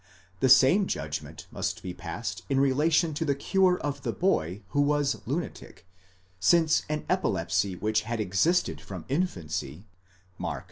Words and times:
The 0.39 0.49
same 0.49 0.87
judgment 0.87 1.45
must 1.51 1.83
be 1.83 1.93
passed 1.93 2.41
in 2.49 2.59
relation 2.59 3.13
to 3.13 3.23
the 3.23 3.35
cure 3.35 3.77
of 3.77 4.01
the 4.01 4.11
boy 4.11 4.63
who 4.69 4.81
was. 4.81 5.21
lunatic, 5.27 5.85
since 6.39 6.81
an 6.89 7.05
epilepsy 7.07 7.75
which 7.75 8.01
had 8.01 8.19
existed 8.19 8.81
from 8.81 9.05
infancy 9.09 9.85
(Mark 10.39 10.59
v. 10.59 10.59